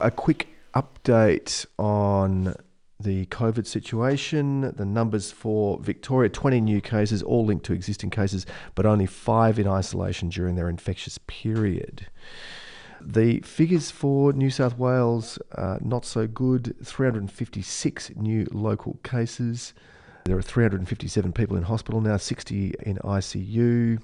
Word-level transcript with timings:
A 0.00 0.10
quick 0.10 0.48
update 0.74 1.64
on 1.78 2.54
the 3.00 3.26
COVID 3.26 3.66
situation. 3.66 4.72
The 4.76 4.84
numbers 4.84 5.32
for 5.32 5.78
Victoria 5.80 6.28
20 6.28 6.60
new 6.60 6.80
cases, 6.80 7.22
all 7.22 7.44
linked 7.44 7.64
to 7.66 7.72
existing 7.72 8.10
cases, 8.10 8.44
but 8.74 8.84
only 8.84 9.06
five 9.06 9.58
in 9.58 9.66
isolation 9.66 10.28
during 10.28 10.56
their 10.56 10.68
infectious 10.68 11.18
period. 11.26 12.06
The 13.00 13.40
figures 13.40 13.90
for 13.90 14.32
New 14.32 14.50
South 14.50 14.78
Wales 14.78 15.38
are 15.52 15.78
not 15.80 16.04
so 16.04 16.26
good 16.26 16.76
356 16.84 18.10
new 18.16 18.46
local 18.52 18.98
cases. 19.02 19.74
There 20.24 20.36
are 20.36 20.42
357 20.42 21.32
people 21.32 21.56
in 21.56 21.64
hospital 21.64 22.00
now, 22.00 22.16
60 22.16 22.74
in 22.82 22.98
ICU. 22.98 24.00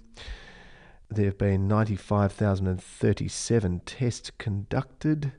There 1.10 1.26
have 1.26 1.38
been 1.38 1.68
95,037 1.68 3.80
tests 3.86 4.32
conducted. 4.38 5.32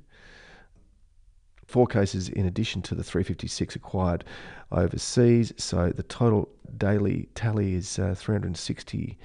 Four 1.65 1.85
cases 1.85 2.29
in 2.29 2.47
addition 2.47 2.81
to 2.83 2.95
the 2.95 3.03
356 3.03 3.75
acquired 3.75 4.23
overseas. 4.71 5.51
So 5.57 5.89
the 5.89 6.03
total 6.03 6.47
daily 6.77 7.27
tally 7.35 7.75
is 7.75 7.99
uh, 7.99 8.15
360 8.17 9.17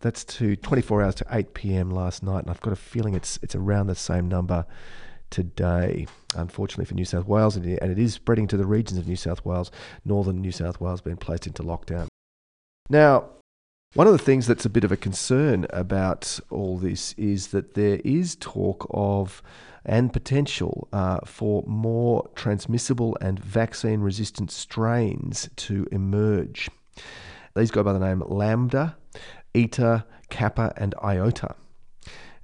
that's 0.00 0.24
to 0.24 0.56
24 0.56 1.02
hours 1.02 1.14
to 1.16 1.26
8 1.30 1.54
p.m. 1.54 1.90
last 1.90 2.22
night, 2.22 2.40
and 2.40 2.50
I've 2.50 2.60
got 2.60 2.72
a 2.72 2.76
feeling 2.76 3.14
it's 3.14 3.38
it's 3.42 3.54
around 3.54 3.86
the 3.86 3.94
same 3.94 4.28
number 4.28 4.66
today. 5.30 6.06
Unfortunately 6.34 6.84
for 6.84 6.94
New 6.94 7.04
South 7.04 7.26
Wales, 7.26 7.56
and 7.56 7.66
it 7.66 7.98
is 7.98 8.14
spreading 8.14 8.46
to 8.48 8.56
the 8.56 8.66
regions 8.66 8.98
of 8.98 9.08
New 9.08 9.16
South 9.16 9.44
Wales, 9.44 9.70
northern 10.04 10.40
New 10.40 10.52
South 10.52 10.80
Wales 10.80 11.00
being 11.00 11.16
placed 11.16 11.46
into 11.46 11.62
lockdown. 11.62 12.08
Now, 12.88 13.30
one 13.94 14.06
of 14.06 14.12
the 14.12 14.18
things 14.18 14.46
that's 14.46 14.64
a 14.64 14.70
bit 14.70 14.84
of 14.84 14.92
a 14.92 14.96
concern 14.96 15.66
about 15.70 16.38
all 16.50 16.76
this 16.76 17.14
is 17.14 17.48
that 17.48 17.74
there 17.74 18.00
is 18.04 18.36
talk 18.36 18.86
of 18.90 19.42
and 19.86 20.12
potential 20.12 20.88
uh, 20.92 21.20
for 21.24 21.62
more 21.66 22.28
transmissible 22.34 23.16
and 23.20 23.38
vaccine 23.38 24.00
resistant 24.00 24.50
strains 24.50 25.48
to 25.56 25.86
emerge. 25.92 26.68
These 27.54 27.70
go 27.70 27.82
by 27.82 27.92
the 27.92 28.00
name 28.00 28.22
Lambda, 28.26 28.96
Eta, 29.54 30.04
Kappa, 30.28 30.74
and 30.76 30.94
Iota. 31.02 31.54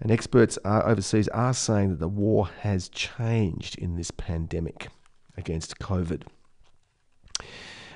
And 0.01 0.11
experts 0.11 0.59
are, 0.65 0.89
overseas 0.89 1.29
are 1.29 1.53
saying 1.53 1.91
that 1.91 2.01
the 2.01 2.09
war 2.09 2.49
has 2.61 2.89
changed 2.89 3.77
in 3.77 3.97
this 3.97 4.11
pandemic 4.11 4.89
against 5.37 5.79
COVID. 5.79 6.23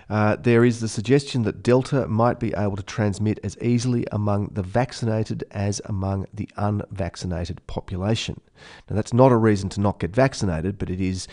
Uh, 0.09 0.37
there 0.37 0.65
is 0.65 0.81
the 0.81 0.89
suggestion 0.89 1.43
that 1.43 1.63
Delta 1.63 2.07
might 2.07 2.39
be 2.39 2.55
able 2.55 2.77
to 2.77 2.83
transmit 2.83 3.41
as 3.43 3.57
easily 3.61 4.07
among 4.13 4.49
the 4.53 4.63
vaccinated 4.63 5.43
as 5.51 5.81
among 5.87 6.27
the 6.33 6.49
unvaccinated 6.57 7.67
population. 7.67 8.41
Now, 8.89 8.95
that's 8.97 9.13
not 9.13 9.33
a 9.33 9.37
reason 9.37 9.69
to 9.71 9.81
not 9.81 9.99
get 9.99 10.15
vaccinated, 10.15 10.79
but 10.79 10.91
it 10.91 11.01
is 11.01 11.27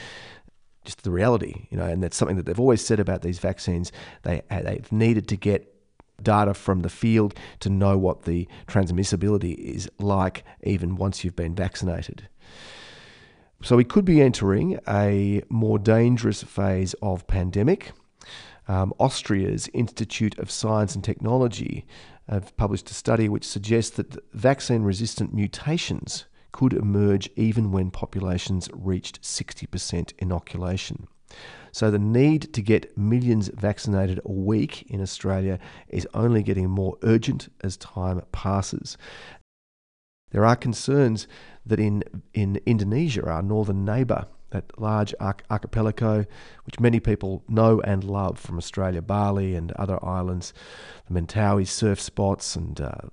just 0.86 1.04
the 1.04 1.12
reality, 1.12 1.68
you 1.70 1.78
know, 1.78 1.86
and 1.86 2.04
that's 2.04 2.18
something 2.18 2.36
that 2.38 2.46
they've 2.46 2.60
always 2.60 2.84
said 2.84 3.00
about 3.00 3.22
these 3.22 3.40
vaccines. 3.40 3.92
They 4.24 4.42
they've 4.50 4.92
needed 4.92 5.28
to 5.30 5.38
get 5.38 5.70
data 6.22 6.54
from 6.54 6.82
the 6.82 6.90
field 6.90 7.36
to 7.60 7.70
know 7.70 7.98
what 7.98 8.24
the 8.24 8.48
transmissibility 8.68 9.56
is 9.56 9.90
like, 10.00 10.44
even 10.64 10.96
once 10.96 11.24
you've 11.24 11.36
been 11.36 11.56
vaccinated. 11.56 12.28
So 13.62 13.78
we 13.78 13.86
could 13.86 14.04
be 14.04 14.22
entering 14.22 14.80
a 14.88 15.42
more 15.50 15.80
dangerous 15.80 16.44
phase 16.44 16.96
of 17.02 17.26
pandemic. 17.28 17.94
Um, 18.68 18.94
Austria's 18.98 19.68
Institute 19.74 20.38
of 20.40 20.50
Science 20.50 20.96
and 20.96 21.04
Technology 21.04 21.86
have 22.30 22.56
published 22.56 22.90
a 22.90 22.94
study 22.94 23.28
which 23.28 23.48
suggests 23.48 23.96
that 23.98 24.18
vaccine 24.34 24.84
resistant 24.84 25.34
mutations 25.34 26.26
could 26.52 26.74
emerge 26.74 27.30
even 27.36 27.72
when 27.72 27.92
populations 27.92 28.70
reached 28.74 29.22
60% 29.22 30.14
inoculation. 30.20 31.08
So 31.72 31.90
the 31.90 32.00
need 32.00 32.54
to 32.54 32.62
get 32.62 32.96
millions 32.96 33.50
vaccinated 33.50 34.22
a 34.24 34.32
week 34.32 34.84
in 34.84 35.02
Australia 35.02 35.60
is 35.90 36.08
only 36.14 36.44
getting 36.44 36.70
more 36.70 36.98
urgent 37.02 37.50
as 37.62 37.76
time 37.78 38.22
passes. 38.32 38.98
There 40.30 40.46
are 40.46 40.56
concerns 40.56 41.28
that 41.66 41.80
in, 41.80 42.04
in 42.34 42.60
Indonesia, 42.66 43.28
our 43.28 43.42
northern 43.42 43.84
neighbour, 43.84 44.28
that 44.54 44.80
large 44.80 45.14
archipelago, 45.20 46.26
which 46.66 46.80
many 46.80 47.00
people 47.00 47.44
know 47.48 47.82
and 47.82 48.04
love 48.04 48.40
from 48.40 48.58
Australia, 48.58 49.02
Bali 49.02 49.56
and 49.56 49.72
other 49.74 50.04
islands, 50.04 50.54
the 51.10 51.20
Mentawai 51.20 51.68
surf 51.68 52.00
spots 52.00 52.56
and 52.56 52.80
uh, 52.80 53.10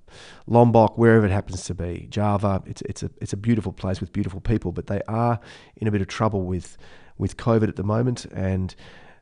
Lombok, 0.46 0.96
wherever 0.96 1.26
it 1.26 1.32
happens 1.32 1.64
to 1.64 1.74
be, 1.74 2.06
Java. 2.08 2.62
It's, 2.66 2.82
it's, 2.82 3.02
a, 3.02 3.10
it's 3.20 3.32
a 3.32 3.36
beautiful 3.36 3.72
place 3.72 4.00
with 4.00 4.12
beautiful 4.12 4.40
people, 4.40 4.70
but 4.72 4.86
they 4.86 5.02
are 5.08 5.40
in 5.76 5.88
a 5.88 5.90
bit 5.90 6.00
of 6.00 6.06
trouble 6.06 6.42
with 6.44 6.78
with 7.18 7.36
COVID 7.36 7.68
at 7.68 7.76
the 7.76 7.82
moment, 7.82 8.24
and 8.32 8.74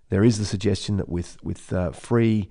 there 0.09 0.23
is 0.23 0.39
the 0.39 0.45
suggestion 0.45 0.99
that 0.99 1.09
with 1.09 1.37
with 1.43 1.73
uh, 1.73 1.91
free, 1.91 2.49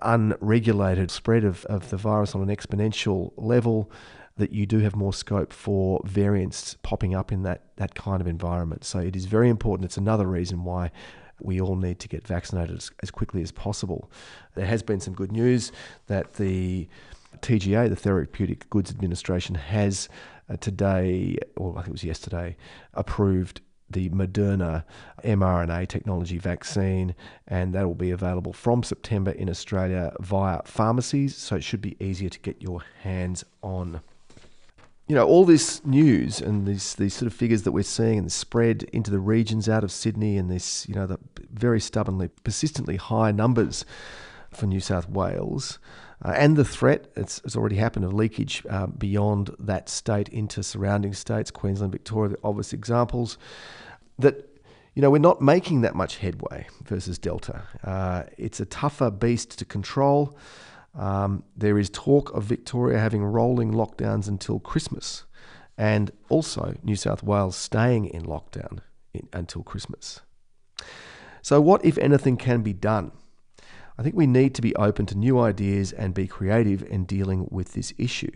unregulated 0.00 1.10
spread 1.10 1.44
of, 1.44 1.64
of 1.66 1.90
the 1.90 1.98
virus 1.98 2.34
on 2.34 2.40
an 2.40 2.48
exponential 2.48 3.32
level, 3.36 3.90
that 4.36 4.52
you 4.52 4.66
do 4.66 4.78
have 4.78 4.96
more 4.96 5.12
scope 5.12 5.52
for 5.52 6.00
variants 6.04 6.76
popping 6.82 7.14
up 7.14 7.32
in 7.32 7.42
that 7.42 7.62
that 7.76 7.94
kind 7.94 8.20
of 8.20 8.26
environment. 8.26 8.84
So 8.84 8.98
it 8.98 9.16
is 9.16 9.26
very 9.26 9.48
important. 9.48 9.84
It's 9.84 9.96
another 9.96 10.26
reason 10.26 10.64
why 10.64 10.90
we 11.40 11.60
all 11.60 11.76
need 11.76 11.98
to 11.98 12.08
get 12.08 12.26
vaccinated 12.26 12.76
as, 12.76 12.90
as 13.02 13.10
quickly 13.10 13.42
as 13.42 13.50
possible. 13.50 14.10
There 14.54 14.66
has 14.66 14.82
been 14.82 15.00
some 15.00 15.14
good 15.14 15.32
news 15.32 15.72
that 16.06 16.34
the 16.34 16.88
TGA, 17.40 17.88
the 17.88 17.96
Therapeutic 17.96 18.68
Goods 18.70 18.90
Administration, 18.90 19.56
has 19.56 20.08
uh, 20.48 20.56
today, 20.56 21.38
or 21.56 21.72
I 21.72 21.82
think 21.82 21.88
it 21.88 21.92
was 21.92 22.04
yesterday, 22.04 22.56
approved 22.94 23.60
the 23.90 24.08
Moderna 24.10 24.84
mRNA 25.22 25.88
technology 25.88 26.38
vaccine, 26.38 27.14
and 27.46 27.74
that 27.74 27.86
will 27.86 27.94
be 27.94 28.10
available 28.10 28.52
from 28.52 28.82
September 28.82 29.30
in 29.32 29.50
Australia 29.50 30.12
via 30.20 30.62
pharmacies, 30.64 31.36
so 31.36 31.56
it 31.56 31.64
should 31.64 31.82
be 31.82 31.96
easier 32.02 32.28
to 32.28 32.38
get 32.40 32.62
your 32.62 32.82
hands 33.02 33.44
on. 33.62 34.00
You 35.08 35.16
know, 35.16 35.26
all 35.26 35.44
this 35.44 35.84
news 35.84 36.40
and 36.40 36.66
these 36.66 36.94
these 36.94 37.14
sort 37.14 37.26
of 37.26 37.34
figures 37.34 37.62
that 37.64 37.72
we're 37.72 37.82
seeing 37.82 38.18
and 38.18 38.32
spread 38.32 38.84
into 38.92 39.10
the 39.10 39.18
regions 39.18 39.68
out 39.68 39.84
of 39.84 39.92
Sydney 39.92 40.38
and 40.38 40.50
this, 40.50 40.88
you 40.88 40.94
know, 40.94 41.06
the 41.06 41.18
very 41.52 41.80
stubbornly, 41.80 42.30
persistently 42.44 42.96
high 42.96 43.32
numbers 43.32 43.84
for 44.50 44.66
New 44.66 44.80
South 44.80 45.08
Wales. 45.08 45.78
Uh, 46.24 46.32
and 46.36 46.56
the 46.56 46.64
threat, 46.64 47.08
it's, 47.16 47.40
it's, 47.44 47.56
already 47.56 47.76
happened, 47.76 48.04
of 48.04 48.12
leakage 48.12 48.64
uh, 48.70 48.86
beyond 48.86 49.50
that 49.58 49.88
state 49.88 50.28
into 50.28 50.62
surrounding 50.62 51.12
states, 51.12 51.50
Queensland, 51.50 51.90
Victoria, 51.90 52.30
the 52.30 52.38
obvious 52.44 52.72
examples 52.72 53.38
that 54.20 54.48
you 54.94 55.00
know, 55.00 55.10
we're 55.10 55.18
not 55.18 55.40
making 55.40 55.80
that 55.80 55.94
much 55.94 56.18
headway 56.18 56.66
versus 56.84 57.18
Delta. 57.18 57.62
Uh, 57.82 58.24
it's 58.36 58.60
a 58.60 58.66
tougher 58.66 59.10
beast 59.10 59.58
to 59.58 59.64
control. 59.64 60.36
Um, 60.94 61.44
there 61.56 61.78
is 61.78 61.88
talk 61.90 62.34
of 62.34 62.44
Victoria 62.44 62.98
having 62.98 63.24
rolling 63.24 63.72
lockdowns 63.72 64.28
until 64.28 64.60
Christmas, 64.60 65.24
and 65.78 66.10
also 66.28 66.76
New 66.82 66.96
South 66.96 67.22
Wales 67.22 67.56
staying 67.56 68.06
in 68.06 68.22
lockdown 68.24 68.80
in, 69.14 69.28
until 69.32 69.62
Christmas. 69.62 70.20
So, 71.40 71.60
what, 71.60 71.84
if 71.84 71.98
anything, 71.98 72.36
can 72.36 72.62
be 72.62 72.72
done? 72.72 73.12
I 73.98 74.02
think 74.02 74.14
we 74.14 74.26
need 74.26 74.54
to 74.54 74.62
be 74.62 74.74
open 74.76 75.06
to 75.06 75.18
new 75.18 75.38
ideas 75.38 75.92
and 75.92 76.14
be 76.14 76.26
creative 76.26 76.82
in 76.82 77.04
dealing 77.04 77.48
with 77.50 77.74
this 77.74 77.92
issue 77.98 78.32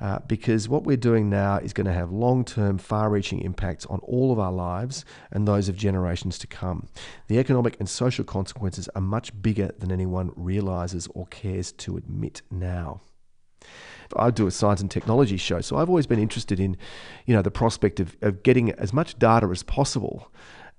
uh, 0.00 0.18
because 0.26 0.68
what 0.68 0.84
we're 0.84 0.96
doing 0.96 1.30
now 1.30 1.56
is 1.56 1.72
going 1.72 1.86
to 1.86 1.92
have 1.92 2.12
long 2.12 2.44
term, 2.44 2.78
far 2.78 3.10
reaching 3.10 3.40
impacts 3.40 3.86
on 3.86 3.98
all 4.00 4.32
of 4.32 4.38
our 4.38 4.52
lives 4.52 5.04
and 5.30 5.46
those 5.46 5.68
of 5.68 5.76
generations 5.76 6.38
to 6.38 6.46
come. 6.46 6.88
The 7.28 7.38
economic 7.38 7.76
and 7.78 7.88
social 7.88 8.24
consequences 8.24 8.88
are 8.94 9.00
much 9.00 9.40
bigger 9.42 9.72
than 9.78 9.90
anyone 9.90 10.32
realizes 10.36 11.08
or 11.14 11.26
cares 11.26 11.72
to 11.72 11.96
admit 11.96 12.42
now. 12.50 13.00
I 14.16 14.30
do 14.30 14.46
a 14.46 14.50
science 14.50 14.80
and 14.80 14.90
technology 14.90 15.36
show, 15.36 15.60
so 15.60 15.76
I've 15.76 15.88
always 15.88 16.06
been 16.06 16.20
interested 16.20 16.60
in, 16.60 16.76
you 17.24 17.34
know, 17.34 17.42
the 17.42 17.50
prospect 17.50 17.98
of, 17.98 18.16
of 18.22 18.42
getting 18.42 18.70
as 18.72 18.92
much 18.92 19.18
data 19.18 19.48
as 19.50 19.62
possible 19.64 20.30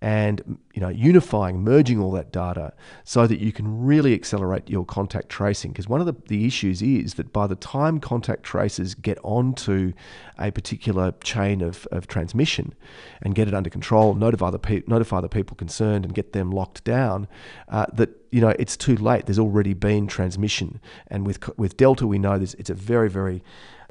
and 0.02 0.60
you 0.74 0.82
know 0.82 0.90
unifying 0.90 1.64
merging 1.64 2.00
all 2.00 2.12
that 2.12 2.32
data 2.32 2.72
so 3.04 3.26
that 3.26 3.40
you 3.40 3.52
can 3.52 3.84
really 3.84 4.14
accelerate 4.14 4.70
your 4.70 4.86
contact 4.86 5.30
tracing. 5.30 5.72
Because 5.72 5.88
one 5.88 6.00
of 6.00 6.06
the, 6.06 6.16
the 6.28 6.46
issues 6.46 6.82
is 6.82 7.16
that 7.16 7.34
by 7.34 7.48
the 7.48 7.56
time 7.56 8.00
contact 8.00 8.44
tracers 8.44 8.94
get 8.94 9.18
onto 9.24 9.94
a 10.38 10.52
particular 10.52 11.14
chain 11.24 11.62
of, 11.62 11.88
of 11.92 12.08
transmission 12.08 12.76
and 13.24 13.34
get 13.34 13.48
it 13.48 13.56
under 13.56 13.70
control 13.70 14.14
notify 14.14 14.52
the, 14.52 14.60
pe- 14.60 14.84
notify 14.86 15.20
the 15.20 15.30
people 15.30 15.56
concerned 15.56 16.06
and 16.06 16.14
get 16.14 16.34
them 16.34 16.52
locked 16.52 16.84
down 16.84 17.28
uh, 17.70 17.88
that 17.94 18.10
you 18.32 18.42
know 18.42 18.54
it's 18.60 18.78
too 18.78 18.96
late. 18.96 19.26
There's 19.26 19.40
already 19.40 19.74
been 19.74 20.06
transmission. 20.06 20.80
And 21.08 21.26
with 21.26 21.58
with 21.58 21.76
delta 21.76 22.06
we 22.06 22.20
know 22.20 22.38
this 22.38 22.54
it's 22.56 22.70
a 22.70 22.76
very 22.76 23.10
very 23.10 23.42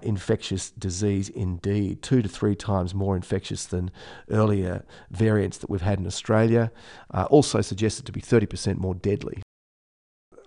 infectious 0.02 0.70
disease 0.70 1.28
indeed, 1.28 2.02
two 2.02 2.22
to 2.22 2.28
three 2.28 2.54
times 2.54 2.94
more 2.94 3.16
infectious 3.16 3.64
than 3.66 3.90
earlier 4.30 4.84
variants 5.10 5.58
that 5.58 5.70
we've 5.70 5.82
had 5.82 5.98
in 5.98 6.06
Australia. 6.06 6.70
Uh, 7.12 7.26
also 7.30 7.60
suggested 7.60 8.06
to 8.06 8.12
be 8.12 8.20
30% 8.20 8.76
more 8.78 8.94
deadly. 8.94 9.42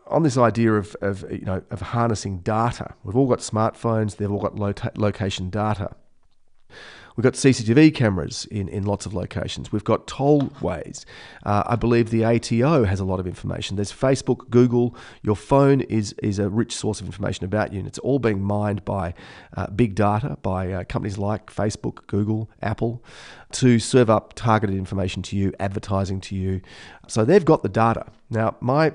on 0.07 0.23
this 0.23 0.37
idea 0.37 0.73
of, 0.73 0.95
of, 1.01 1.23
you 1.31 1.45
know, 1.45 1.61
of 1.69 1.81
harnessing 1.81 2.39
data. 2.39 2.95
We've 3.03 3.15
all 3.15 3.27
got 3.27 3.39
smartphones, 3.39 4.15
they've 4.15 4.31
all 4.31 4.41
got 4.41 4.97
location 4.97 5.49
data. 5.51 5.95
We've 7.19 7.23
got 7.25 7.33
CCTV 7.33 7.93
cameras 7.95 8.45
in, 8.45 8.69
in 8.69 8.85
lots 8.85 9.05
of 9.05 9.13
locations. 9.13 9.73
We've 9.73 9.83
got 9.83 10.07
tollways. 10.07 11.03
Uh, 11.45 11.63
I 11.65 11.75
believe 11.75 12.11
the 12.11 12.23
ATO 12.23 12.85
has 12.85 13.01
a 13.01 13.03
lot 13.03 13.19
of 13.19 13.27
information. 13.27 13.75
There's 13.75 13.91
Facebook, 13.91 14.49
Google. 14.49 14.95
Your 15.21 15.35
phone 15.35 15.81
is, 15.81 16.13
is 16.23 16.39
a 16.39 16.47
rich 16.47 16.73
source 16.73 17.01
of 17.01 17.07
information 17.07 17.43
about 17.43 17.73
you, 17.73 17.79
and 17.79 17.89
it's 17.89 17.99
all 17.99 18.19
being 18.19 18.41
mined 18.41 18.85
by 18.85 19.13
uh, 19.57 19.67
big 19.67 19.95
data, 19.95 20.37
by 20.41 20.71
uh, 20.71 20.83
companies 20.85 21.17
like 21.17 21.53
Facebook, 21.53 22.07
Google, 22.07 22.49
Apple, 22.61 23.03
to 23.51 23.79
serve 23.79 24.09
up 24.09 24.31
targeted 24.35 24.77
information 24.77 25.21
to 25.23 25.35
you, 25.35 25.51
advertising 25.59 26.21
to 26.21 26.37
you. 26.37 26.61
So 27.09 27.25
they've 27.25 27.43
got 27.43 27.63
the 27.63 27.67
data. 27.67 28.13
Now, 28.29 28.55
my 28.61 28.93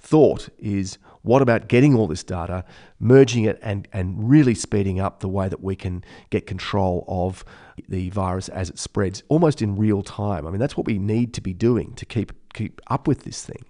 thought 0.00 0.48
is 0.58 0.96
what 1.26 1.42
about 1.42 1.66
getting 1.68 1.94
all 1.94 2.06
this 2.06 2.22
data, 2.22 2.64
merging 3.00 3.44
it, 3.44 3.58
and, 3.60 3.88
and 3.92 4.28
really 4.30 4.54
speeding 4.54 5.00
up 5.00 5.20
the 5.20 5.28
way 5.28 5.48
that 5.48 5.60
we 5.60 5.74
can 5.74 6.04
get 6.30 6.46
control 6.46 7.04
of 7.08 7.44
the 7.88 8.10
virus 8.10 8.48
as 8.48 8.70
it 8.70 8.78
spreads 8.78 9.24
almost 9.28 9.60
in 9.60 9.76
real 9.76 10.02
time? 10.02 10.46
I 10.46 10.50
mean, 10.50 10.60
that's 10.60 10.76
what 10.76 10.86
we 10.86 10.98
need 10.98 11.34
to 11.34 11.40
be 11.40 11.52
doing 11.52 11.94
to 11.94 12.06
keep, 12.06 12.32
keep 12.54 12.80
up 12.86 13.08
with 13.08 13.24
this 13.24 13.44
thing. 13.44 13.64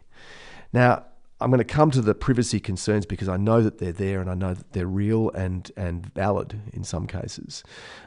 Now, 0.75 1.06
I'm 1.38 1.50
going 1.50 1.59
to 1.59 1.65
come 1.65 1.91
to 1.91 2.00
the 2.00 2.15
privacy 2.15 2.61
concerns 2.61 3.05
because 3.05 3.29
I 3.29 3.37
know 3.37 3.62
that 3.62 3.77
they're 3.77 3.93
there 3.93 4.23
and 4.23 4.31
I 4.31 4.35
know 4.35 4.55
that 4.55 4.73
they're 4.73 4.87
real 4.87 5.31
and, 5.33 5.71
and 5.77 6.06
valid 6.15 6.59
in 6.73 6.83
some 6.83 7.06
cases. 7.06 7.62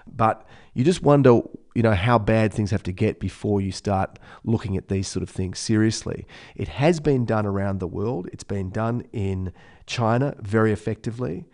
But 0.08 0.48
you 0.74 0.84
just 0.84 1.04
wonder, 1.04 1.42
you 1.76 1.84
know, 1.84 1.94
how 1.94 2.18
bad 2.18 2.52
things 2.52 2.72
have 2.72 2.82
to 2.84 2.92
get 2.92 3.20
before 3.20 3.62
you 3.62 3.72
start 3.72 4.18
looking 4.44 4.78
at 4.78 4.88
these 4.88 5.08
sort 5.08 5.22
of 5.22 5.30
things 5.30 5.60
seriously. 5.60 6.26
It 6.56 6.70
has 6.70 7.00
been 7.00 7.26
done 7.26 7.46
around 7.46 7.80
the 7.80 7.88
world. 7.88 8.28
It's 8.34 8.44
been 8.44 8.72
done 8.72 9.04
in 9.14 9.54
China 9.86 10.36
very 10.40 10.72
effectively. 10.72 11.46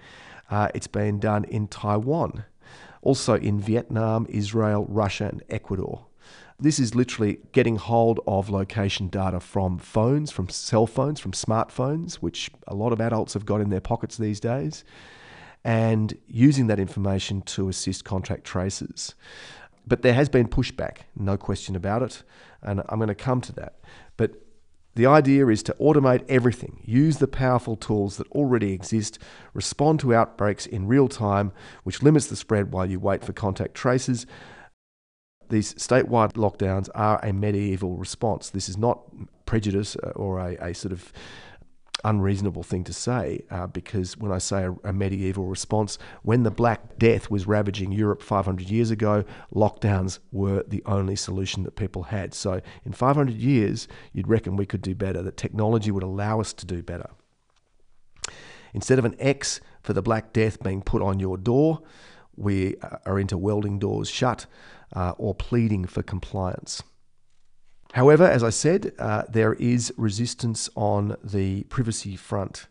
Uh, 0.49 0.69
it's 0.73 0.87
been 0.87 1.19
done 1.19 1.43
in 1.43 1.67
Taiwan, 1.67 2.45
also 3.01 3.35
in 3.35 3.59
Vietnam, 3.59 4.27
Israel, 4.29 4.85
Russia, 4.87 5.25
and 5.25 5.43
Ecuador. 5.49 6.05
This 6.57 6.79
is 6.79 6.95
literally 6.95 7.39
getting 7.51 7.75
hold 7.75 8.21
of 8.25 8.49
location 8.49 9.09
data 9.09 9.41
from 9.41 9.77
phones, 9.77 10.31
from 10.31 10.47
cell 10.47 10.87
phones, 10.87 11.19
from 11.19 11.33
smartphones, 11.33 12.15
which 12.15 12.49
a 12.65 12.73
lot 12.73 12.93
of 12.93 13.01
adults 13.01 13.33
have 13.33 13.45
got 13.45 13.59
in 13.59 13.69
their 13.69 13.81
pockets 13.81 14.17
these 14.17 14.39
days, 14.39 14.85
and 15.65 16.17
using 16.27 16.67
that 16.67 16.79
information 16.79 17.41
to 17.41 17.67
assist 17.67 18.05
contact 18.05 18.45
tracers. 18.45 19.15
But 19.85 20.01
there 20.01 20.13
has 20.13 20.29
been 20.29 20.47
pushback, 20.47 20.99
no 21.15 21.35
question 21.35 21.75
about 21.75 22.01
it, 22.01 22.23
and 22.61 22.81
I'm 22.87 22.99
going 22.99 23.09
to 23.09 23.15
come 23.15 23.41
to 23.41 23.51
that. 23.53 23.79
But 24.15 24.41
the 24.95 25.07
idea 25.07 25.47
is 25.47 25.61
to 25.63 25.73
automate 25.73 26.23
everything, 26.29 26.81
use 26.85 27.17
the 27.17 27.27
powerful 27.27 27.75
tools 27.75 28.15
that 28.15 28.31
already 28.31 28.71
exist, 28.71 29.19
respond 29.53 29.99
to 29.99 30.15
outbreaks 30.15 30.65
in 30.65 30.87
real 30.87 31.09
time, 31.09 31.51
which 31.83 32.01
limits 32.01 32.27
the 32.27 32.37
spread 32.37 32.71
while 32.71 32.89
you 32.89 32.97
wait 32.97 33.25
for 33.25 33.33
contact 33.33 33.75
tracers, 33.75 34.25
these 35.49 35.73
statewide 35.75 36.33
lockdowns 36.33 36.89
are 36.95 37.23
a 37.23 37.33
medieval 37.33 37.97
response. 37.97 38.49
This 38.49 38.69
is 38.69 38.77
not 38.77 39.01
prejudice 39.45 39.95
uh, 39.97 40.09
or 40.09 40.39
a, 40.39 40.55
a 40.69 40.73
sort 40.73 40.91
of 40.91 41.11
unreasonable 42.03 42.63
thing 42.63 42.83
to 42.83 42.93
say 42.93 43.43
uh, 43.49 43.67
because 43.67 44.17
when 44.17 44.31
I 44.31 44.37
say 44.37 44.65
a, 44.65 44.71
a, 44.83 44.93
medieval 44.93 45.45
response, 45.45 45.97
when 46.21 46.43
the 46.43 46.51
Black 46.51 46.97
Death 46.97 47.31
was 47.31 47.47
ravaging 47.47 47.91
Europe 47.91 48.21
500 48.21 48.69
years 48.69 48.91
ago, 48.91 49.25
lockdowns 49.53 50.19
were 50.31 50.63
the 50.67 50.83
only 50.85 51.15
solution 51.15 51.63
that 51.63 51.75
people 51.75 52.03
had. 52.03 52.33
So 52.33 52.61
in 52.85 52.93
500 52.93 53.35
years, 53.35 53.87
you'd 54.13 54.27
reckon 54.27 54.55
we 54.55 54.65
could 54.65 54.81
do 54.81 54.93
better, 54.93 55.21
that 55.23 55.37
technology 55.37 55.91
would 55.91 56.03
allow 56.03 56.39
us 56.39 56.53
to 56.53 56.65
do 56.65 56.83
better. 56.83 57.09
Instead 58.73 58.99
of 58.99 59.05
an 59.05 59.15
X 59.19 59.61
for 59.81 59.93
the 59.93 60.01
Black 60.01 60.33
Death 60.33 60.61
being 60.61 60.81
put 60.81 61.01
on 61.01 61.19
your 61.19 61.37
door, 61.37 61.81
we 62.35 62.75
uh, 62.81 62.97
are 63.05 63.19
into 63.19 63.37
welding 63.37 63.79
doors 63.79 64.09
shut 64.09 64.45
uh, 64.95 65.13
or 65.17 65.35
pleading 65.35 65.85
for 65.85 66.01
compliance. 66.01 66.81
However, 67.93 68.25
as 68.25 68.43
I 68.43 68.49
said, 68.49 68.93
uh, 68.99 69.23
there 69.29 69.53
is 69.53 69.93
resistance 69.97 70.69
on 70.75 71.15
the 71.23 71.63
privacy 71.63 72.15
front. 72.15 72.67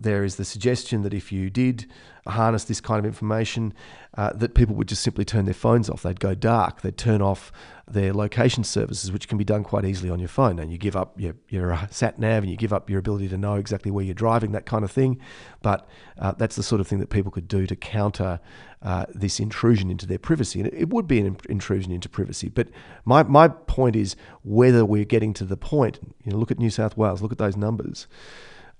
There 0.00 0.24
is 0.24 0.36
the 0.36 0.44
suggestion 0.44 1.02
that 1.02 1.12
if 1.12 1.30
you 1.30 1.50
did 1.50 1.86
harness 2.26 2.64
this 2.64 2.80
kind 2.80 2.98
of 2.98 3.04
information, 3.04 3.74
uh, 4.16 4.32
that 4.34 4.54
people 4.54 4.74
would 4.74 4.88
just 4.88 5.02
simply 5.02 5.24
turn 5.24 5.44
their 5.44 5.54
phones 5.54 5.90
off. 5.90 6.02
They'd 6.02 6.20
go 6.20 6.34
dark. 6.34 6.80
They'd 6.80 6.96
turn 6.96 7.20
off 7.20 7.52
their 7.86 8.12
location 8.14 8.64
services, 8.64 9.12
which 9.12 9.28
can 9.28 9.36
be 9.36 9.44
done 9.44 9.64
quite 9.64 9.84
easily 9.84 10.10
on 10.10 10.18
your 10.18 10.28
phone. 10.28 10.58
And 10.58 10.72
you 10.72 10.78
give 10.78 10.96
up 10.96 11.20
your, 11.20 11.34
your 11.48 11.72
uh, 11.72 11.86
sat 11.90 12.18
nav 12.18 12.42
and 12.42 12.50
you 12.50 12.56
give 12.56 12.72
up 12.72 12.88
your 12.88 12.98
ability 12.98 13.28
to 13.28 13.36
know 13.36 13.54
exactly 13.54 13.90
where 13.90 14.04
you're 14.04 14.14
driving, 14.14 14.52
that 14.52 14.66
kind 14.66 14.84
of 14.84 14.90
thing. 14.90 15.20
But 15.60 15.88
uh, 16.18 16.32
that's 16.32 16.56
the 16.56 16.62
sort 16.62 16.80
of 16.80 16.88
thing 16.88 17.00
that 17.00 17.10
people 17.10 17.30
could 17.30 17.48
do 17.48 17.66
to 17.66 17.76
counter 17.76 18.40
uh, 18.82 19.06
this 19.10 19.38
intrusion 19.38 19.90
into 19.90 20.06
their 20.06 20.18
privacy. 20.18 20.60
And 20.60 20.68
it, 20.68 20.74
it 20.74 20.88
would 20.90 21.06
be 21.06 21.20
an 21.20 21.36
intrusion 21.48 21.92
into 21.92 22.08
privacy. 22.08 22.48
But 22.48 22.68
my, 23.04 23.22
my 23.24 23.48
point 23.48 23.96
is 23.96 24.16
whether 24.42 24.84
we're 24.84 25.04
getting 25.04 25.34
to 25.34 25.44
the 25.44 25.56
point, 25.56 25.98
you 26.24 26.32
know, 26.32 26.38
look 26.38 26.50
at 26.50 26.58
New 26.58 26.70
South 26.70 26.96
Wales, 26.96 27.22
look 27.22 27.32
at 27.32 27.38
those 27.38 27.56
numbers, 27.56 28.06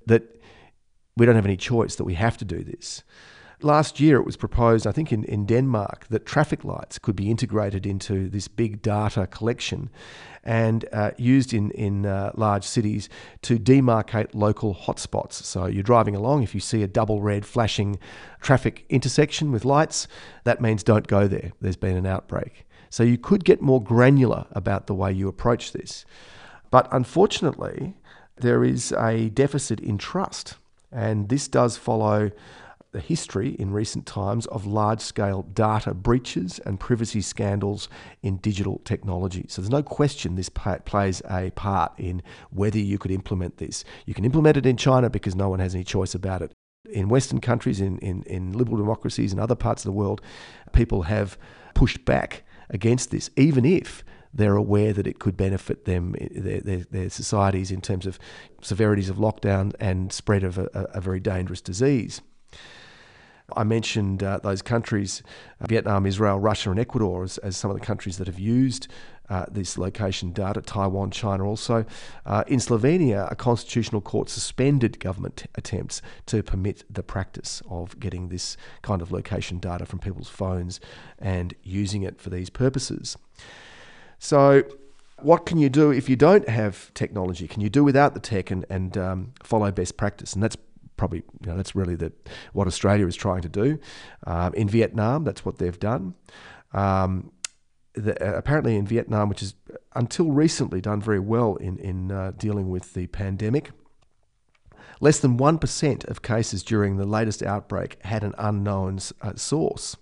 that 0.07 0.40
we 1.21 1.27
don't 1.27 1.37
have 1.37 1.45
any 1.45 1.59
choice, 1.59 1.97
that 1.97 2.05
we 2.05 2.15
have 2.15 2.39
to 2.39 2.47
do 2.47 2.65
this. 2.65 3.03
Last 3.61 4.01
year, 4.01 4.17
it 4.17 4.25
was 4.25 4.39
proposed, 4.39 4.87
I 4.87 4.93
think, 4.93 5.13
in, 5.13 5.23
in 5.25 5.45
Denmark, 5.45 6.07
that 6.09 6.25
traffic 6.25 6.65
lights 6.65 6.99
could 6.99 7.15
be 7.15 7.31
integrated 7.31 7.85
into 7.85 8.31
this 8.31 8.49
big 8.49 8.81
data 8.81 9.27
collection 9.27 9.91
and 10.45 10.87
uh, 10.95 11.11
used 11.19 11.53
in, 11.53 11.73
in 11.73 12.07
uh, 12.07 12.33
large 12.37 12.65
cities 12.65 13.11
to 13.43 13.59
demarcate 13.59 14.29
local 14.33 14.75
hotspots. 14.75 15.35
So 15.35 15.67
you're 15.67 15.83
driving 15.83 16.17
along, 16.17 16.43
if 16.43 16.55
you 16.55 16.61
see 16.61 16.83
a 16.83 16.89
double 16.89 17.21
red 17.21 17.45
flashing 17.45 17.99
traffic 18.41 18.87
intersection 18.89 19.53
with 19.53 19.67
lights, 19.67 20.09
that 20.45 20.63
means 20.63 20.83
don't 20.83 21.07
go 21.07 21.29
there. 21.29 21.53
There's 21.61 21.77
been 21.77 21.99
an 21.99 22.07
outbreak. 22.07 22.67
So 22.89 23.03
you 23.03 23.19
could 23.19 23.45
get 23.45 23.61
more 23.61 23.83
granular 23.83 24.47
about 24.53 24.87
the 24.87 24.95
way 24.95 25.13
you 25.13 25.29
approach 25.29 25.73
this. 25.73 26.07
But 26.71 26.89
unfortunately, 26.91 27.95
there 28.37 28.65
is 28.65 28.93
a 28.93 29.29
deficit 29.29 29.81
in 29.81 29.99
trust. 29.99 30.57
And 30.93 31.29
this 31.29 31.49
does 31.49 31.77
follow 31.77 32.31
the 32.93 33.01
history 33.01 33.51
in 33.59 33.73
recent 33.73 34.05
times 34.05 34.47
of 34.47 34.67
large 34.67 35.01
scale 35.01 35.43
data 35.43 35.95
breaches 35.95 36.59
and 36.67 36.81
privacy 36.81 37.21
scandals 37.21 37.89
in 38.23 38.39
digital 38.39 38.81
technology. 38.85 39.47
So 39.49 39.63
there's 39.63 39.71
no 39.71 39.83
question 39.83 40.35
this 40.35 40.49
plays 40.49 41.23
a 41.31 41.51
part 41.51 41.93
in 41.99 42.23
whether 42.51 42.79
you 42.79 42.99
could 42.99 43.13
implement 43.13 43.59
this. 43.59 43.85
You 44.07 44.15
can 44.15 44.25
implement 44.25 44.57
it 44.57 44.67
in 44.67 44.77
China 44.77 45.09
because 45.09 45.37
no 45.37 45.49
one 45.49 45.61
has 45.61 45.75
any 45.75 45.85
choice 45.85 46.15
about 46.15 46.43
it. 46.43 46.53
In 46.91 47.09
Western 47.09 47.41
countries, 47.41 47.81
in, 47.81 47.99
in, 47.99 48.25
in 48.25 48.53
liberal 48.53 48.79
democracies, 48.79 49.31
and 49.31 49.41
other 49.41 49.55
parts 49.55 49.85
of 49.85 49.87
the 49.87 49.97
world, 49.97 50.21
people 50.73 51.03
have 51.03 51.39
pushed 51.75 52.05
back 52.05 52.43
against 52.71 53.13
this, 53.13 53.31
even 53.37 53.65
if 53.65 54.03
they're 54.33 54.57
aware 54.57 54.93
that 54.93 55.07
it 55.07 55.19
could 55.19 55.37
benefit 55.37 55.85
them, 55.85 56.15
their, 56.31 56.61
their, 56.61 56.85
their, 56.91 57.11
societies, 57.11 57.71
in 57.71 57.81
terms 57.81 58.07
of 58.07 58.19
severities 58.63 59.09
of 59.09 59.17
lockdown 59.17 59.75
and 59.81 60.13
spread 60.13 60.45
of 60.45 60.59
a, 60.59 60.69
a 60.95 61.01
very 61.01 61.21
dangerous 61.21 61.61
disease. 61.61 62.21
I 63.57 63.65
mentioned 63.65 64.23
uh, 64.23 64.39
those 64.43 64.63
countries 64.63 65.23
uh, 65.61 65.67
Vietnam, 65.67 66.07
Israel, 66.07 66.39
Russia, 66.39 66.71
and 66.71 66.79
Ecuador 66.79 67.25
as, 67.25 67.39
as, 67.39 67.57
some 67.57 67.71
of 67.71 67.79
the 67.79 67.85
countries 67.85 68.19
that 68.19 68.27
have 68.27 68.39
used 68.39 68.89
uh, 69.29 69.47
this 69.51 69.79
location 69.79 70.33
data, 70.33 70.61
Taiwan, 70.61 71.11
China 71.11 71.47
also. 71.47 71.85
Uh, 72.27 72.43
in 72.49 72.59
Slovenia, 72.59 73.31
a 73.31 73.37
constitutional 73.37 74.01
court 74.01 74.29
suspended 74.29 74.99
government 74.99 75.37
t- 75.37 75.47
attempts 75.55 76.03
to 76.27 76.43
permit 76.43 76.85
the 76.91 77.03
practice 77.03 77.63
of 77.71 77.99
getting 78.01 78.29
this 78.29 78.57
kind 78.83 79.01
of 79.01 79.13
location 79.13 79.59
data 79.59 79.87
from 79.87 80.01
people's 80.01 80.29
phones 80.29 80.81
and 81.19 81.55
using 81.63 82.03
it 82.03 82.21
for 82.21 82.31
these 82.31 82.51
purposes. 82.51 83.17
So, 84.21 84.65
what 85.23 85.47
can 85.47 85.59
you 85.59 85.71
do 85.71 85.91
if 85.91 86.09
you 86.09 86.15
don't 86.15 86.49
have 86.49 86.93
technology? 86.93 87.49
Can 87.49 87.63
you 87.63 87.71
do 87.71 87.83
without 87.83 88.13
the 88.13 88.21
tech 88.21 88.51
and, 88.51 88.67
and 88.69 88.97
um, 88.97 89.33
follow 89.43 89.73
best 89.73 89.97
practice? 89.97 90.35
And 90.35 90.43
that's 90.43 90.57
probably 90.99 91.23
you 91.41 91.47
know 91.51 91.57
that's 91.57 91.75
really 91.75 91.97
the 91.97 92.13
what 92.53 92.67
Australia 92.67 93.07
is 93.07 93.17
trying 93.17 93.41
to 93.41 93.49
do. 93.49 93.79
Um, 94.27 94.53
in 94.55 94.69
Vietnam, 94.69 95.25
that's 95.25 95.45
what 95.45 95.57
they've 95.57 95.79
done. 95.79 96.15
Um, 96.75 97.33
the, 97.95 98.13
uh, 98.23 98.37
apparently, 98.37 98.77
in 98.77 98.87
Vietnam, 98.87 99.31
which 99.31 99.43
is 99.43 99.55
until 99.97 100.31
recently 100.31 100.83
done 100.83 101.01
very 101.01 101.19
well 101.19 101.57
in 101.57 101.79
in 101.79 102.13
uh, 102.13 102.33
dealing 102.37 102.69
with 102.69 102.93
the 102.93 103.07
pandemic. 103.09 103.71
Less 105.03 105.19
than 105.19 105.39
1% 105.39 106.05
of 106.09 106.21
cases 106.21 106.63
during 106.63 106.99
the 106.99 107.07
latest 107.07 107.43
outbreak 107.43 107.97
had 108.05 108.23
an 108.23 108.35
unknown 108.37 108.99
uh, 109.23 109.35
source. 109.35 109.97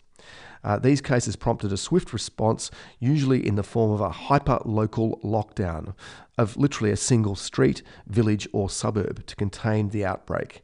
Uh, 0.64 0.78
these 0.78 1.00
cases 1.00 1.36
prompted 1.36 1.72
a 1.72 1.76
swift 1.76 2.12
response, 2.12 2.70
usually 2.98 3.46
in 3.46 3.54
the 3.54 3.62
form 3.62 3.92
of 3.92 4.00
a 4.00 4.10
hyper 4.10 4.58
local 4.64 5.18
lockdown 5.24 5.94
of 6.36 6.56
literally 6.56 6.92
a 6.92 6.96
single 6.96 7.34
street, 7.34 7.82
village, 8.06 8.48
or 8.52 8.70
suburb 8.70 9.26
to 9.26 9.36
contain 9.36 9.88
the 9.88 10.04
outbreak. 10.04 10.62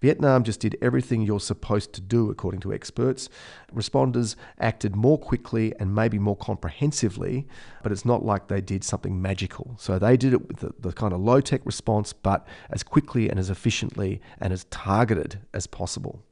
Vietnam 0.00 0.44
just 0.44 0.60
did 0.60 0.78
everything 0.80 1.20
you're 1.20 1.40
supposed 1.40 1.92
to 1.92 2.00
do, 2.00 2.30
according 2.30 2.60
to 2.60 2.72
experts. 2.72 3.28
Responders 3.74 4.34
acted 4.58 4.96
more 4.96 5.18
quickly 5.18 5.74
and 5.78 5.94
maybe 5.94 6.18
more 6.18 6.36
comprehensively, 6.36 7.46
but 7.82 7.92
it's 7.92 8.06
not 8.06 8.24
like 8.24 8.48
they 8.48 8.62
did 8.62 8.82
something 8.82 9.20
magical. 9.20 9.74
So 9.78 9.98
they 9.98 10.16
did 10.16 10.32
it 10.32 10.48
with 10.48 10.58
the, 10.58 10.72
the 10.78 10.92
kind 10.92 11.12
of 11.12 11.20
low 11.20 11.42
tech 11.42 11.60
response, 11.64 12.14
but 12.14 12.46
as 12.70 12.82
quickly 12.82 13.28
and 13.28 13.38
as 13.38 13.50
efficiently 13.50 14.22
and 14.40 14.54
as 14.54 14.64
targeted 14.70 15.40
as 15.52 15.66
possible. 15.66 16.22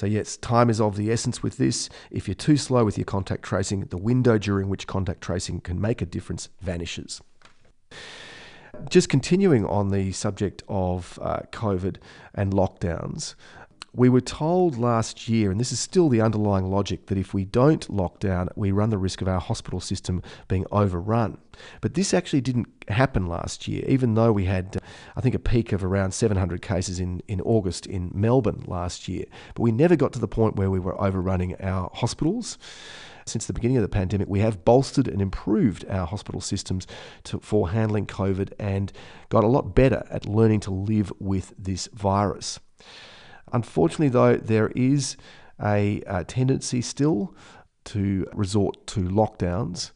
So, 0.00 0.06
yes, 0.06 0.38
time 0.38 0.70
is 0.70 0.80
of 0.80 0.96
the 0.96 1.12
essence 1.12 1.42
with 1.42 1.58
this. 1.58 1.90
If 2.10 2.26
you're 2.26 2.34
too 2.34 2.56
slow 2.56 2.86
with 2.86 2.96
your 2.96 3.04
contact 3.04 3.42
tracing, 3.42 3.82
the 3.82 3.98
window 3.98 4.38
during 4.38 4.70
which 4.70 4.86
contact 4.86 5.20
tracing 5.20 5.60
can 5.60 5.78
make 5.78 6.00
a 6.00 6.06
difference 6.06 6.48
vanishes. 6.62 7.20
Just 8.88 9.10
continuing 9.10 9.66
on 9.66 9.90
the 9.90 10.12
subject 10.12 10.62
of 10.70 11.18
uh, 11.20 11.40
COVID 11.52 11.96
and 12.34 12.50
lockdowns, 12.50 13.34
we 13.92 14.08
were 14.08 14.20
told 14.20 14.78
last 14.78 15.28
year, 15.28 15.50
and 15.50 15.58
this 15.58 15.72
is 15.72 15.80
still 15.80 16.08
the 16.08 16.20
underlying 16.20 16.70
logic, 16.70 17.06
that 17.06 17.18
if 17.18 17.34
we 17.34 17.44
don't 17.44 17.88
lock 17.90 18.20
down, 18.20 18.48
we 18.54 18.70
run 18.70 18.90
the 18.90 18.98
risk 18.98 19.20
of 19.20 19.28
our 19.28 19.40
hospital 19.40 19.80
system 19.80 20.22
being 20.48 20.64
overrun. 20.70 21.38
But 21.80 21.94
this 21.94 22.14
actually 22.14 22.40
didn't 22.40 22.68
happen 22.88 23.26
last 23.26 23.66
year, 23.66 23.84
even 23.88 24.14
though 24.14 24.32
we 24.32 24.44
had, 24.44 24.76
uh, 24.76 24.80
I 25.16 25.20
think, 25.20 25.34
a 25.34 25.40
peak 25.40 25.72
of 25.72 25.84
around 25.84 26.12
700 26.12 26.62
cases 26.62 27.00
in, 27.00 27.22
in 27.26 27.40
August 27.40 27.86
in 27.86 28.10
Melbourne 28.14 28.64
last 28.66 29.08
year. 29.08 29.24
But 29.54 29.62
we 29.62 29.72
never 29.72 29.96
got 29.96 30.12
to 30.14 30.20
the 30.20 30.28
point 30.28 30.56
where 30.56 30.70
we 30.70 30.78
were 30.78 31.00
overrunning 31.00 31.60
our 31.60 31.90
hospitals 31.92 32.58
since 33.26 33.46
the 33.46 33.52
beginning 33.52 33.76
of 33.76 33.82
the 33.82 33.88
pandemic, 33.88 34.28
we 34.28 34.40
have 34.40 34.64
bolstered 34.64 35.06
and 35.06 35.22
improved 35.22 35.84
our 35.88 36.06
hospital 36.06 36.40
systems 36.40 36.86
to, 37.24 37.38
for 37.38 37.70
handling 37.70 38.06
COVID 38.06 38.52
and 38.58 38.92
got 39.28 39.44
a 39.44 39.48
lot 39.48 39.74
better 39.74 40.04
at 40.10 40.26
learning 40.26 40.60
to 40.60 40.70
live 40.70 41.12
with 41.20 41.54
this 41.56 41.88
virus. 41.92 42.58
Unfortunately, 43.52 44.08
though, 44.08 44.36
there 44.36 44.68
is 44.68 45.16
a, 45.62 46.02
a 46.06 46.24
tendency 46.24 46.80
still 46.80 47.34
to 47.84 48.26
resort 48.32 48.86
to 48.88 49.00
lockdowns 49.00 49.90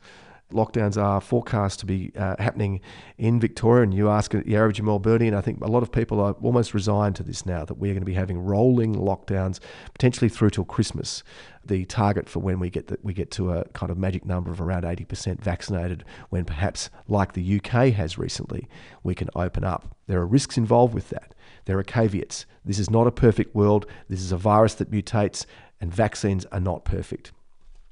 lockdowns 0.52 1.00
are 1.00 1.20
forecast 1.20 1.80
to 1.80 1.86
be 1.86 2.12
uh, 2.16 2.36
happening 2.38 2.80
in 3.18 3.40
Victoria. 3.40 3.82
And 3.82 3.94
you 3.94 4.08
ask 4.08 4.32
the 4.32 4.56
average 4.56 4.80
Melburnian, 4.80 5.34
I 5.34 5.40
think 5.40 5.60
a 5.62 5.70
lot 5.70 5.82
of 5.82 5.90
people 5.90 6.20
are 6.20 6.32
almost 6.42 6.74
resigned 6.74 7.16
to 7.16 7.22
this 7.22 7.44
now 7.44 7.64
that 7.64 7.74
we're 7.74 7.92
going 7.92 8.02
to 8.02 8.06
be 8.06 8.14
having 8.14 8.38
rolling 8.38 8.94
lockdowns 8.94 9.60
potentially 9.92 10.28
through 10.28 10.50
till 10.50 10.64
Christmas. 10.64 11.22
The 11.64 11.84
target 11.86 12.28
for 12.28 12.40
when 12.40 12.60
we 12.60 12.68
get 12.68 12.88
the, 12.88 12.98
we 13.02 13.14
get 13.14 13.30
to 13.32 13.52
a 13.52 13.64
kind 13.68 13.90
of 13.90 13.96
magic 13.96 14.26
number 14.26 14.50
of 14.50 14.60
around 14.60 14.84
80% 14.84 15.40
vaccinated, 15.40 16.04
when 16.28 16.44
perhaps 16.44 16.90
like 17.08 17.32
the 17.32 17.56
UK 17.56 17.92
has 17.94 18.18
recently, 18.18 18.68
we 19.02 19.14
can 19.14 19.30
open 19.34 19.64
up. 19.64 19.96
There 20.06 20.20
are 20.20 20.26
risks 20.26 20.58
involved 20.58 20.94
with 20.94 21.08
that. 21.08 21.34
There 21.64 21.78
are 21.78 21.84
caveats. 21.84 22.44
This 22.64 22.78
is 22.78 22.90
not 22.90 23.06
a 23.06 23.12
perfect 23.12 23.54
world. 23.54 23.86
This 24.08 24.20
is 24.20 24.32
a 24.32 24.36
virus 24.36 24.74
that 24.74 24.90
mutates, 24.90 25.46
and 25.80 25.92
vaccines 25.92 26.44
are 26.46 26.60
not 26.60 26.84
perfect. 26.84 27.32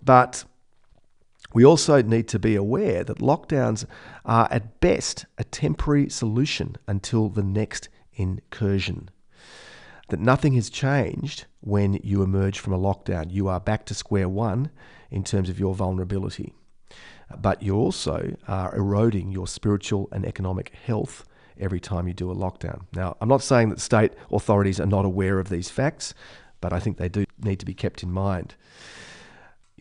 But 0.05 0.45
we 1.55 1.65
also 1.65 2.01
need 2.03 2.29
to 2.29 2.39
be 2.39 2.55
aware 2.57 3.05
that 3.05 3.19
lockdowns 3.19 3.85
are 4.25 4.49
at 4.51 4.81
best 4.81 5.27
a 5.39 5.45
temporary 5.45 6.09
solution 6.09 6.77
until 6.87 7.29
the 7.29 7.43
next 7.43 7.89
incursion. 8.15 9.11
That 10.09 10.21
nothing 10.21 10.55
has 10.55 10.71
changed 10.71 11.47
when 11.61 11.95
you 12.03 12.23
emerge 12.23 12.59
from 12.59 12.73
a 12.73 12.79
lockdown. 12.79 13.31
You 13.31 13.49
are 13.49 13.61
back 13.61 13.87
to 13.87 13.95
square 13.95 14.29
one 14.29 14.71
in 15.11 15.25
terms 15.25 15.49
of 15.49 15.59
your 15.59 15.75
vulnerability. 15.75 16.53
But 17.39 17.63
you 17.63 17.77
also 17.77 18.37
are 18.47 18.75
eroding 18.75 19.31
your 19.31 19.47
spiritual 19.47 20.09
and 20.13 20.27
economic 20.27 20.73
health 20.85 21.25
every 21.59 21.81
time 21.81 22.07
you 22.07 22.15
do 22.15 22.31
a 22.31 22.35
lockdown. 22.35 22.83
Now, 22.95 23.17
I'm 23.21 23.29
not 23.29 23.43
saying 23.43 23.71
that 23.71 23.81
state 23.81 24.13
authorities 24.31 24.81
are 24.81 24.87
not 24.87 25.05
aware 25.05 25.39
of 25.39 25.49
these 25.49 25.71
facts, 25.71 26.13
but 26.61 26.73
I 26.73 26.81
think 26.81 26.97
they 26.97 27.09
do 27.09 27.25
need 27.43 27.61
to 27.61 27.67
be 27.67 27.75
kept 27.75 28.03
in 28.03 28.13
mind 28.13 28.55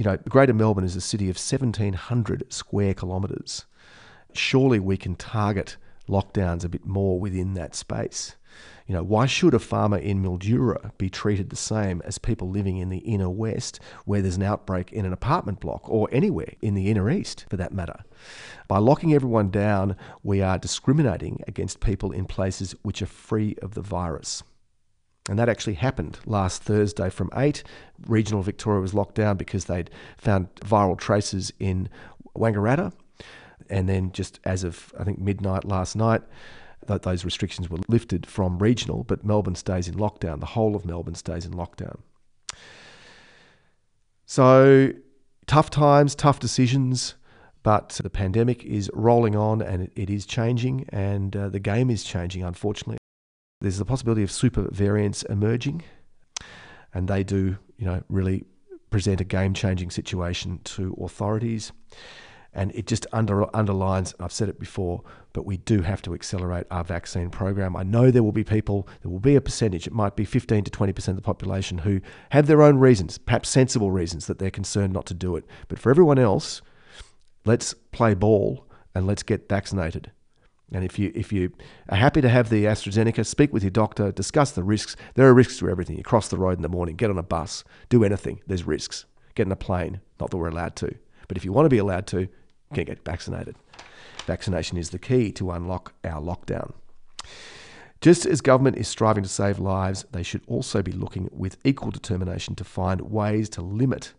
you 0.01 0.05
know, 0.05 0.17
Greater 0.27 0.51
Melbourne 0.51 0.83
is 0.83 0.95
a 0.95 0.99
city 0.99 1.29
of 1.29 1.35
1,700 1.35 2.51
square 2.51 2.95
kilometres. 2.95 3.67
Surely 4.33 4.79
we 4.79 4.97
can 4.97 5.13
target 5.13 5.77
lockdowns 6.09 6.65
a 6.65 6.69
bit 6.69 6.87
more 6.87 7.19
within 7.19 7.53
that 7.53 7.75
space. 7.75 8.35
You 8.87 8.95
know, 8.95 9.03
why 9.03 9.27
should 9.27 9.53
a 9.53 9.59
farmer 9.59 9.99
in 9.99 10.23
Mildura 10.23 10.89
be 10.97 11.11
treated 11.11 11.51
the 11.51 11.55
same 11.55 12.01
as 12.03 12.17
people 12.17 12.49
living 12.49 12.77
in 12.77 12.89
the 12.89 12.97
inner 12.97 13.29
west 13.29 13.79
where 14.05 14.23
there's 14.23 14.37
an 14.37 14.41
outbreak 14.41 14.91
in 14.91 15.05
an 15.05 15.13
apartment 15.13 15.59
block 15.59 15.87
or 15.87 16.09
anywhere 16.11 16.53
in 16.63 16.73
the 16.73 16.89
inner 16.89 17.07
east 17.07 17.45
for 17.47 17.57
that 17.57 17.71
matter? 17.71 17.99
By 18.67 18.79
locking 18.79 19.13
everyone 19.13 19.51
down, 19.51 19.95
we 20.23 20.41
are 20.41 20.57
discriminating 20.57 21.43
against 21.47 21.79
people 21.79 22.11
in 22.11 22.25
places 22.25 22.73
which 22.81 23.03
are 23.03 23.05
free 23.05 23.55
of 23.61 23.75
the 23.75 23.83
virus. 23.83 24.41
And 25.29 25.37
that 25.37 25.49
actually 25.49 25.75
happened 25.75 26.19
last 26.25 26.63
Thursday 26.63 27.09
from 27.09 27.29
8. 27.35 27.63
Regional 28.07 28.41
Victoria 28.41 28.81
was 28.81 28.93
locked 28.93 29.15
down 29.15 29.37
because 29.37 29.65
they'd 29.65 29.91
found 30.17 30.53
viral 30.55 30.97
traces 30.97 31.53
in 31.59 31.89
Wangaratta. 32.35 32.91
And 33.69 33.87
then, 33.87 34.11
just 34.11 34.39
as 34.43 34.63
of, 34.63 34.93
I 34.99 35.03
think, 35.03 35.19
midnight 35.19 35.63
last 35.63 35.95
night, 35.95 36.23
those 36.87 37.23
restrictions 37.23 37.69
were 37.69 37.77
lifted 37.87 38.25
from 38.25 38.59
regional, 38.59 39.03
but 39.03 39.23
Melbourne 39.23 39.55
stays 39.55 39.87
in 39.87 39.95
lockdown. 39.95 40.39
The 40.39 40.47
whole 40.47 40.75
of 40.75 40.85
Melbourne 40.85 41.15
stays 41.15 41.45
in 41.45 41.53
lockdown. 41.53 41.99
So, 44.25 44.91
tough 45.47 45.69
times, 45.69 46.15
tough 46.15 46.39
decisions, 46.39 47.15
but 47.63 47.99
the 48.01 48.09
pandemic 48.09 48.63
is 48.65 48.89
rolling 48.93 49.35
on 49.35 49.61
and 49.61 49.89
it 49.95 50.09
is 50.09 50.25
changing, 50.25 50.85
and 50.89 51.35
uh, 51.35 51.49
the 51.49 51.59
game 51.59 51.89
is 51.89 52.03
changing, 52.03 52.43
unfortunately. 52.43 53.00
There's 53.61 53.77
the 53.77 53.85
possibility 53.85 54.23
of 54.23 54.31
super 54.31 54.67
variants 54.71 55.21
emerging, 55.23 55.83
and 56.93 57.07
they 57.07 57.23
do, 57.23 57.57
you 57.77 57.85
know, 57.85 58.03
really 58.09 58.43
present 58.89 59.21
a 59.21 59.23
game-changing 59.23 59.91
situation 59.91 60.59
to 60.63 60.97
authorities. 61.01 61.71
And 62.53 62.71
it 62.75 62.85
just 62.85 63.07
under, 63.13 63.55
underlines, 63.55 64.13
I've 64.19 64.33
said 64.33 64.49
it 64.49 64.59
before, 64.59 65.03
but 65.31 65.45
we 65.45 65.55
do 65.57 65.81
have 65.83 66.01
to 66.01 66.13
accelerate 66.13 66.65
our 66.69 66.83
vaccine 66.83 67.29
program. 67.29 67.77
I 67.77 67.83
know 67.83 68.11
there 68.11 68.23
will 68.23 68.33
be 68.33 68.43
people, 68.43 68.89
there 69.01 69.11
will 69.11 69.19
be 69.19 69.37
a 69.37 69.41
percentage, 69.41 69.87
it 69.87 69.93
might 69.93 70.17
be 70.17 70.25
15 70.25 70.65
to 70.65 70.71
20% 70.71 71.07
of 71.07 71.15
the 71.15 71.21
population, 71.21 71.77
who 71.77 72.01
have 72.31 72.47
their 72.47 72.61
own 72.61 72.77
reasons, 72.77 73.17
perhaps 73.17 73.47
sensible 73.47 73.91
reasons 73.91 74.27
that 74.27 74.39
they're 74.39 74.51
concerned 74.51 74.91
not 74.91 75.05
to 75.05 75.13
do 75.13 75.37
it. 75.37 75.45
But 75.69 75.79
for 75.79 75.91
everyone 75.91 76.19
else, 76.19 76.61
let's 77.45 77.73
play 77.91 78.15
ball 78.15 78.67
and 78.93 79.07
let's 79.07 79.23
get 79.23 79.47
vaccinated. 79.47 80.11
And 80.73 80.85
if 80.85 80.97
you 80.97 81.11
if 81.13 81.33
you 81.33 81.51
are 81.89 81.97
happy 81.97 82.21
to 82.21 82.29
have 82.29 82.49
the 82.49 82.65
AstraZeneca, 82.65 83.25
speak 83.25 83.51
with 83.51 83.63
your 83.63 83.71
doctor, 83.71 84.11
discuss 84.11 84.51
the 84.51 84.63
risks. 84.63 84.95
There 85.15 85.27
are 85.27 85.33
risks 85.33 85.57
to 85.59 85.69
everything. 85.69 85.97
You 85.97 86.03
cross 86.03 86.29
the 86.29 86.37
road 86.37 86.57
in 86.57 86.61
the 86.61 86.69
morning, 86.69 86.95
get 86.95 87.09
on 87.09 87.17
a 87.17 87.23
bus, 87.23 87.63
do 87.89 88.03
anything. 88.03 88.41
There's 88.47 88.65
risks. 88.65 89.05
Get 89.35 89.45
in 89.45 89.51
a 89.51 89.57
plane. 89.57 90.01
Not 90.19 90.31
that 90.31 90.37
we're 90.37 90.49
allowed 90.49 90.75
to, 90.77 90.95
but 91.27 91.37
if 91.37 91.45
you 91.45 91.51
want 91.51 91.65
to 91.65 91.69
be 91.69 91.77
allowed 91.77 92.07
to, 92.07 92.21
you 92.21 92.29
can 92.73 92.85
get 92.85 93.03
vaccinated. 93.03 93.55
Vaccination 94.25 94.77
is 94.77 94.91
the 94.91 94.99
key 94.99 95.31
to 95.33 95.51
unlock 95.51 95.93
our 96.03 96.21
lockdown. 96.21 96.73
Just 98.01 98.25
as 98.25 98.41
government 98.41 98.77
is 98.77 98.87
striving 98.87 99.23
to 99.23 99.29
save 99.29 99.59
lives, 99.59 100.05
they 100.11 100.23
should 100.23 100.41
also 100.47 100.81
be 100.81 100.91
looking 100.91 101.29
with 101.31 101.57
equal 101.63 101.91
determination 101.91 102.55
to 102.55 102.63
find 102.63 103.01
ways 103.01 103.47
to 103.49 103.61
limit 103.61 104.13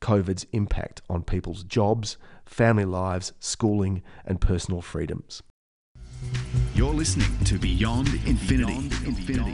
COVID's 0.00 0.46
impact 0.52 1.02
on 1.10 1.24
people's 1.24 1.64
jobs, 1.64 2.16
family 2.46 2.84
lives, 2.84 3.32
schooling, 3.40 4.02
and 4.24 4.40
personal 4.40 4.80
freedoms. 4.80 5.42
You're 6.74 6.94
listening 6.94 7.28
to 7.44 7.58
Beyond 7.58 8.08
Infinity. 8.26 8.74
Beyond 8.74 8.92
Infinity. 9.06 9.52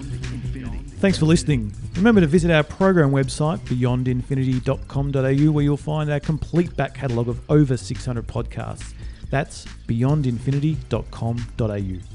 Thanks 0.98 1.18
for 1.18 1.26
listening. 1.26 1.74
Remember 1.96 2.22
to 2.22 2.26
visit 2.26 2.50
our 2.50 2.62
program 2.62 3.10
website, 3.10 3.58
beyondinfinity.com.au, 3.60 5.52
where 5.52 5.64
you'll 5.64 5.76
find 5.76 6.10
our 6.10 6.20
complete 6.20 6.74
back 6.76 6.94
catalogue 6.94 7.28
of 7.28 7.38
over 7.50 7.76
600 7.76 8.26
podcasts. 8.26 8.94
That's 9.30 9.66
beyondinfinity.com.au. 9.86 12.13